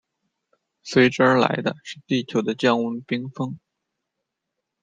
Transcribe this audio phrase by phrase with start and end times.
[0.81, 3.59] 随之而来的是地球的降温冰封。